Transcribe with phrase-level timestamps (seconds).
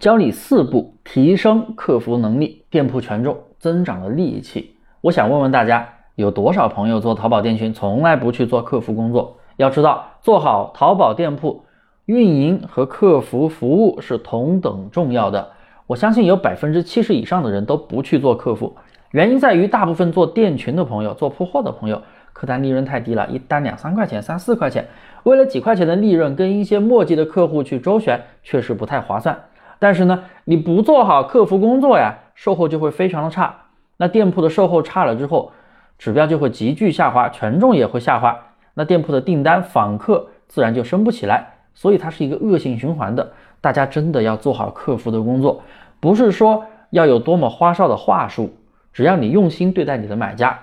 [0.00, 4.74] 教你四步提升客服能力、店铺权重、增长的利器。
[5.02, 9.36] 我想问问大家，有多少朋友做淘宝店群从来不去做客服工作？
[9.58, 11.64] 要知道，做好淘宝店铺
[12.06, 15.50] 运营和客服服务是同等重要的。
[15.86, 18.74] 我相信有百分之七十以上的人都不去做客服，
[19.10, 22.00] 原因在于大部分做店群的朋友、做铺货的朋友，
[22.32, 24.88] 客单利润太低了，一单两三块钱、三四块钱，
[25.24, 29.38] 为了几块钱的利润跟一些墨迹的客户去周旋，确实不太划算。
[29.80, 33.56] 但是呢，你不做好客服工作呀，售后就会非常的差。
[33.96, 35.50] 那店铺的售后差了之后，
[35.98, 38.38] 指标就会急剧下滑，权重也会下滑。
[38.74, 43.32] 那店铺的订单访客自然就升不起来，所以它是一个恶性循环的。
[43.60, 45.62] 大家真的要做好客服的工作，
[45.98, 48.54] 不是说要有多么花哨的话术，
[48.92, 50.58] 只要你用心对待你的买家。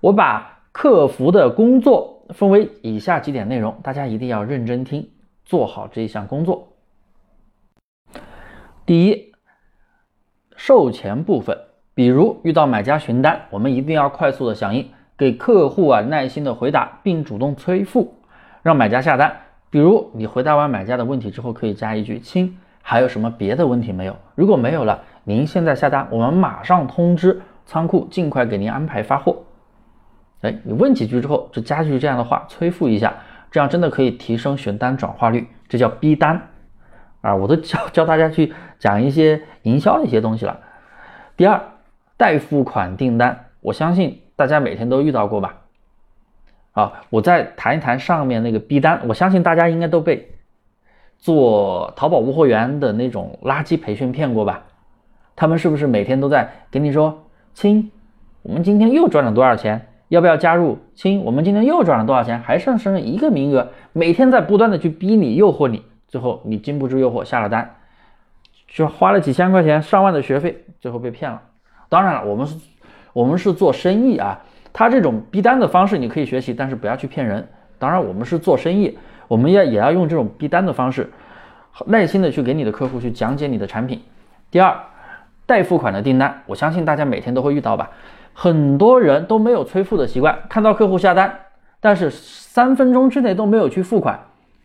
[0.00, 5.08] 我把客服的工作分为以下几点内容，大家一定要认真听，
[5.44, 6.68] 做好这一项工作。
[8.90, 9.32] 第一，
[10.56, 11.56] 售前部分，
[11.94, 18.16] 比如遇到买家询单，我们一定要快速的响应，给客户啊耐心的回答，并主动催付，
[18.64, 19.32] 让买家下单。
[19.70, 24.16] 比如你回答完买家的问题之后，可以加一句：“亲，还有什么别的问题没有？
[24.34, 29.44] 如果没有了，您现在下单，我们马上通知仓库，尽快给您安排发货。”
[30.42, 33.14] 哎，你问几句之后，就加句这样的话，催付一下，
[33.52, 36.49] 这样真的可以提升询单转化率，这叫逼单。
[37.20, 40.60] 啊，我都教教大家去讲一些营销的一些东西了。
[41.36, 41.60] 第二，
[42.16, 45.56] 代付款订单，我相信大家每天都遇到过吧？
[46.72, 50.30] 啊，我再谈一谈上面那个逼单，我相信大家应该都被
[51.18, 54.62] 做淘宝无货源的那种垃圾培训骗过吧？
[55.36, 57.90] 他们是不是每天都在给你说，亲，
[58.42, 59.88] 我们今天又赚了多少钱？
[60.08, 60.78] 要不要加入？
[60.94, 62.40] 亲，我们今天又赚了多少钱？
[62.40, 65.84] 还剩剩一个名额，每天在不断的去逼你、诱惑你。
[66.10, 67.76] 最后你经不住诱惑下了单，
[68.66, 71.40] 就花了几千块钱、上万的学费，最后被骗了。
[71.88, 72.56] 当然了，我们是，
[73.12, 74.40] 我们是做生意啊，
[74.72, 77.48] 他这种逼单的方式你可以学习，但是不要去骗人。
[77.78, 81.08] 当然，我们是做生意，我们要也要用这种逼单的方式，
[81.86, 84.02] 耐心的去给你的客户去讲解你的产品。
[84.50, 84.76] 第二，
[85.46, 87.90] 代付款的订单，我相信大家每天都会遇到吧，
[88.34, 91.38] 很多人都没有催付的习惯，看到客户下单，
[91.80, 94.20] 但是三分钟之内都没有去付款。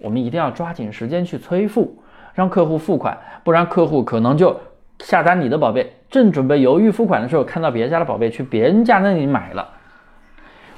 [0.00, 1.96] 我们一定要抓紧时间去催付，
[2.34, 4.58] 让客户付款，不然客户可能就
[5.00, 9.68] 下单你的宝贝，正准备犹豫付款的时候，看到别家的宝贝去别人家那里买了。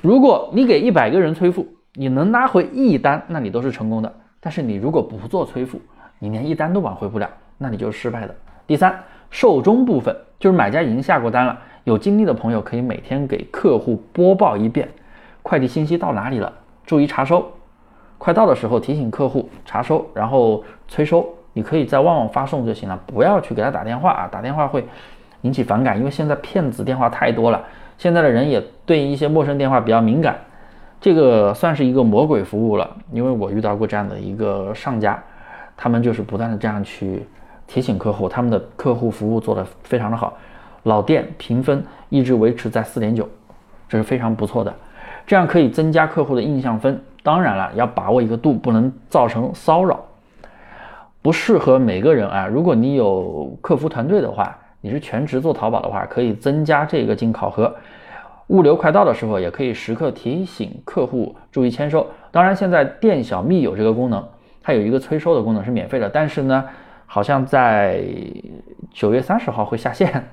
[0.01, 4.13] 如果你给一百个人催付，你能拉回一单，那你都是成功的。
[4.41, 5.81] 但是你如果不做催付，
[6.19, 8.35] 你连一单都挽回不了，那你就是失败的。
[8.67, 8.99] 第三，
[9.31, 14.89] 售中部分就是买家已经下过单了，有精力的朋友可以每天给客户播报一遍，
[15.43, 16.51] 快递信息到哪里了，
[16.87, 17.47] 注意查收。
[18.21, 24.87] 快到的时候提醒客户查收，然后催收，你可以在旺旺发送就行了，不要去给他打电话啊，打电话会
[25.41, 27.65] 引起反感，因为现在骗子电话太多了，
[27.97, 30.37] 现在的人也对一些陌生电话比较敏感，
[31.01, 35.19] 这个算是一个魔鬼服务了，因为我遇到过这样的一个上家，
[35.75, 37.27] 他们就是不断的这样去
[37.67, 40.37] 提醒客户，他们的客户服务做得非常的好，
[40.83, 43.27] 老店评分一直维持在四点九，
[43.89, 44.75] 这是非常不错的，
[45.27, 47.03] 这样可以增加客户的印象分。
[47.23, 50.01] 当然了，要把握一个度，不能造成骚扰，
[51.21, 52.47] 不适合每个人啊。
[52.47, 57.75] 如果你有客服团队的话，你是全职做淘宝的话，可以增加这个进考核。
[58.49, 62.07] 物流快到的时候，也可以时刻提醒客户注意签收。
[62.31, 64.27] 当然，现在店小蜜有这个功能，
[64.63, 66.65] 它有一个催收的功能是免费的，但是呢，
[67.07, 68.03] 好像在
[68.93, 70.27] 九月三十号会下线，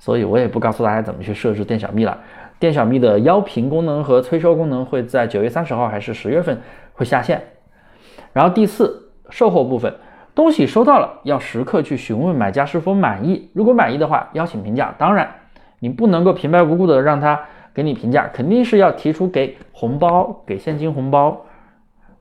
[0.00, 2.18] 所以我也不告诉大家怎么去设置店小蜜了。
[2.58, 6.60] 店小蜜的邀评功能和催收功能会在九月三十号还是十月份
[6.92, 7.40] 会下线。
[8.32, 9.94] 然后第四，售后部分，
[10.34, 13.48] 东西收到了，要时刻去询问买家是否满意。
[13.52, 14.94] 如果满意的话，邀请评价。
[14.98, 15.28] 当然，
[15.78, 17.40] 你不能够平白无故的让他
[17.72, 21.44] 给你评价，肯定是要提出给红包、给现金红包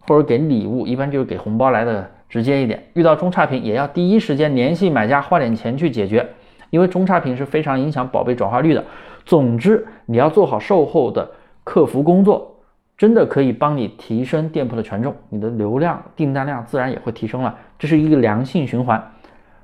[0.07, 2.81] 或者给礼物，一般就是给红包来的直接一点。
[2.93, 6.25] 遇到中差评，也要第一时间联系买家，花点钱去解决，
[6.69, 8.83] 因为中差评是非常影响宝贝转化率的。
[9.25, 11.31] 总之，你要做好售后的
[11.63, 12.55] 客服工作，
[12.97, 19.11] 真的可以帮你提升店铺的权重，你的流量、订单量自然也会提升了，这是一个良性循环。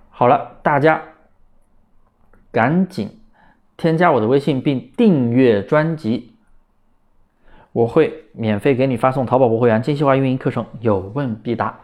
[0.10, 1.02] 好了，大家
[2.52, 3.20] 赶紧
[3.76, 6.34] 添加我的微信并订阅专辑，
[7.72, 11.80] 我会免费给你发送淘宝无货源精细化运营课程，有问必答。